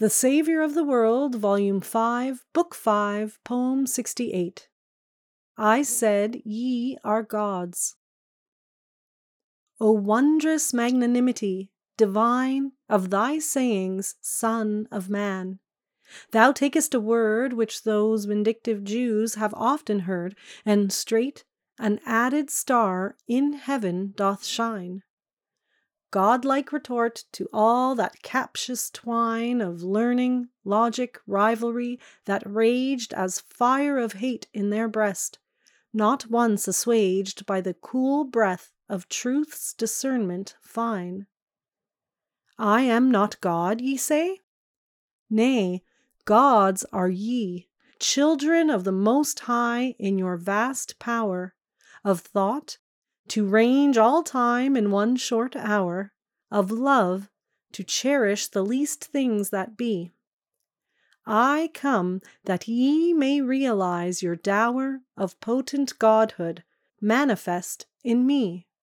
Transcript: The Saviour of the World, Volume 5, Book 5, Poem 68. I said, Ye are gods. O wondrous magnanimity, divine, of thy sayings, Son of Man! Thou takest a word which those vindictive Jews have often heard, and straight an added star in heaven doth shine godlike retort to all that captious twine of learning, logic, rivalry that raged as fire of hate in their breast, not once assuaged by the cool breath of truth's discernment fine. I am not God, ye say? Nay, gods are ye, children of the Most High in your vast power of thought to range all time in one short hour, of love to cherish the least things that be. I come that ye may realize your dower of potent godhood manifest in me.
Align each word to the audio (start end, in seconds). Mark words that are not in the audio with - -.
The 0.00 0.10
Saviour 0.10 0.62
of 0.62 0.74
the 0.74 0.84
World, 0.84 1.34
Volume 1.34 1.80
5, 1.80 2.44
Book 2.52 2.72
5, 2.72 3.40
Poem 3.42 3.84
68. 3.84 4.68
I 5.56 5.82
said, 5.82 6.40
Ye 6.44 6.96
are 7.02 7.24
gods. 7.24 7.96
O 9.80 9.90
wondrous 9.90 10.72
magnanimity, 10.72 11.72
divine, 11.96 12.74
of 12.88 13.10
thy 13.10 13.40
sayings, 13.40 14.14
Son 14.20 14.86
of 14.92 15.10
Man! 15.10 15.58
Thou 16.30 16.52
takest 16.52 16.94
a 16.94 17.00
word 17.00 17.54
which 17.54 17.82
those 17.82 18.26
vindictive 18.26 18.84
Jews 18.84 19.34
have 19.34 19.52
often 19.54 20.00
heard, 20.00 20.36
and 20.64 20.92
straight 20.92 21.44
an 21.76 21.98
added 22.06 22.50
star 22.50 23.16
in 23.26 23.54
heaven 23.54 24.14
doth 24.16 24.44
shine 24.44 25.02
godlike 26.10 26.72
retort 26.72 27.24
to 27.32 27.48
all 27.52 27.94
that 27.94 28.22
captious 28.22 28.90
twine 28.90 29.60
of 29.60 29.82
learning, 29.82 30.48
logic, 30.64 31.18
rivalry 31.26 31.98
that 32.24 32.42
raged 32.46 33.12
as 33.12 33.40
fire 33.40 33.98
of 33.98 34.14
hate 34.14 34.46
in 34.52 34.70
their 34.70 34.88
breast, 34.88 35.38
not 35.92 36.30
once 36.30 36.66
assuaged 36.66 37.44
by 37.46 37.60
the 37.60 37.74
cool 37.74 38.24
breath 38.24 38.72
of 38.88 39.08
truth's 39.08 39.74
discernment 39.74 40.56
fine. 40.60 41.26
I 42.58 42.82
am 42.82 43.10
not 43.10 43.40
God, 43.40 43.80
ye 43.80 43.96
say? 43.96 44.40
Nay, 45.30 45.82
gods 46.24 46.84
are 46.92 47.08
ye, 47.08 47.68
children 48.00 48.70
of 48.70 48.84
the 48.84 48.92
Most 48.92 49.40
High 49.40 49.94
in 49.98 50.18
your 50.18 50.36
vast 50.36 50.98
power 50.98 51.54
of 52.04 52.20
thought 52.20 52.78
to 53.28 53.46
range 53.46 53.98
all 53.98 54.22
time 54.22 54.76
in 54.76 54.90
one 54.90 55.16
short 55.16 55.56
hour, 55.56 56.12
of 56.50 56.70
love 56.70 57.28
to 57.72 57.82
cherish 57.82 58.48
the 58.48 58.62
least 58.62 59.04
things 59.04 59.50
that 59.50 59.76
be. 59.76 60.12
I 61.26 61.70
come 61.74 62.22
that 62.44 62.68
ye 62.68 63.12
may 63.12 63.42
realize 63.42 64.22
your 64.22 64.36
dower 64.36 65.00
of 65.16 65.38
potent 65.40 65.98
godhood 65.98 66.64
manifest 67.00 67.86
in 68.02 68.26
me. 68.26 68.67